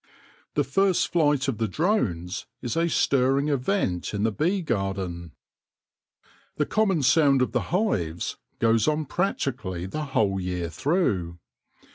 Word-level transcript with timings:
The 0.55 0.63
first 0.63 1.09
flight 1.11 1.47
of 1.47 1.59
the 1.59 1.67
drones 1.67 2.47
is 2.59 2.75
a 2.75 2.89
stirring 2.89 3.49
event 3.49 4.15
in 4.15 4.23
the 4.23 4.31
bee 4.31 4.63
garden. 4.63 5.33
The 6.55 6.65
common 6.65 7.03
sound 7.03 7.43
of 7.43 7.51
the 7.51 7.69
hives 7.69 8.37
goes 8.57 8.87
on 8.87 9.05
practically 9.05 9.85
the 9.85 10.05
whole 10.05 10.39
year 10.39 10.71
through. 10.71 11.37